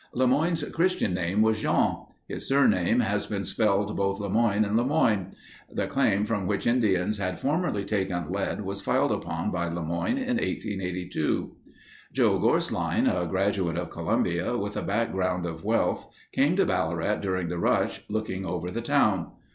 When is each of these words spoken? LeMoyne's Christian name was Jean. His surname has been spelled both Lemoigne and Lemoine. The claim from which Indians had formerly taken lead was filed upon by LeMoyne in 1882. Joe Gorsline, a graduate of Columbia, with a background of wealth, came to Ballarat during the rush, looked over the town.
LeMoyne's 0.15 0.63
Christian 0.71 1.13
name 1.13 1.43
was 1.43 1.61
Jean. 1.61 2.07
His 2.27 2.47
surname 2.47 3.01
has 3.01 3.27
been 3.27 3.43
spelled 3.43 3.95
both 3.95 4.19
Lemoigne 4.19 4.65
and 4.65 4.75
Lemoine. 4.75 5.35
The 5.71 5.85
claim 5.85 6.25
from 6.25 6.47
which 6.47 6.65
Indians 6.65 7.19
had 7.19 7.37
formerly 7.37 7.85
taken 7.85 8.31
lead 8.31 8.61
was 8.61 8.81
filed 8.81 9.11
upon 9.11 9.51
by 9.51 9.67
LeMoyne 9.67 10.17
in 10.17 10.37
1882. 10.37 11.55
Joe 12.13 12.39
Gorsline, 12.39 13.05
a 13.05 13.27
graduate 13.27 13.77
of 13.77 13.91
Columbia, 13.91 14.57
with 14.57 14.75
a 14.75 14.81
background 14.81 15.45
of 15.45 15.63
wealth, 15.63 16.07
came 16.31 16.55
to 16.55 16.65
Ballarat 16.65 17.17
during 17.17 17.49
the 17.49 17.59
rush, 17.59 18.03
looked 18.09 18.31
over 18.31 18.71
the 18.71 18.81
town. 18.81 19.33